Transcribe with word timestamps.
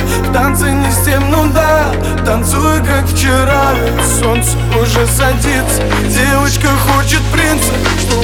В 0.00 0.32
танце 0.32 0.72
не 0.72 0.90
с 0.90 1.04
тем, 1.04 1.30
ну 1.30 1.46
да 1.52 1.92
Танцую, 2.24 2.84
как 2.84 3.06
вчера. 3.06 3.74
Солнце 4.20 4.56
уже 4.80 5.06
садится 5.06 5.82
Девочка 6.08 6.68
хочет 6.68 7.22
принца. 7.32 7.72
Что 7.98 8.20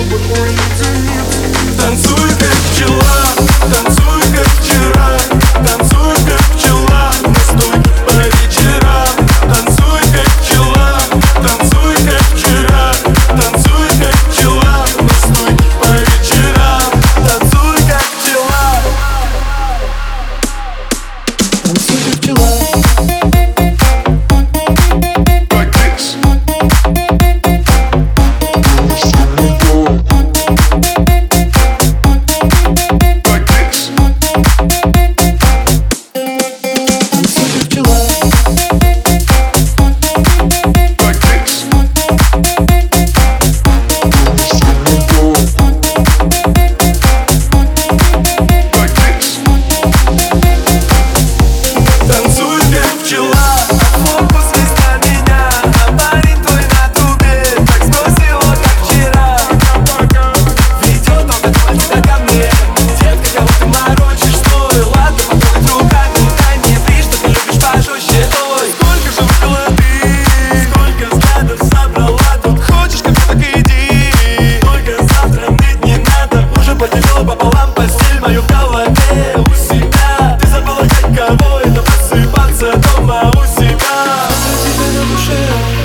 дома 82.95 83.30
у 83.30 83.45
себя. 83.45 83.97
За 84.42 84.52
тебя 84.64 84.89
на 84.95 85.02
душе 85.11 85.39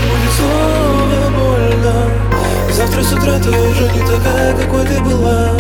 будет 0.09 0.34
снова 0.38 1.29
больно 1.38 2.22
Завтра 2.73 3.03
с 3.03 3.13
утра 3.13 3.39
ты 3.39 3.50
уже 3.50 3.91
не 3.91 4.00
такая, 4.00 4.56
какой 4.56 4.85
ты 4.85 5.00
была. 5.01 5.51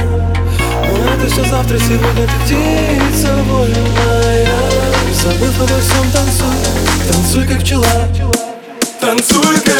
Но 0.89 1.13
это 1.13 1.27
все 1.31 1.43
завтра, 1.45 1.77
сегодня 1.77 2.27
ты 2.27 2.33
птица 2.43 3.33
вольная. 3.47 4.47
Забыв 5.13 5.59
обо 5.59 5.79
всем, 5.79 6.11
танцуй, 6.11 6.55
танцуй 7.11 7.47
как 7.47 7.59
пчела. 7.61 8.07
Танцуй 8.99 9.59
как 9.65 9.70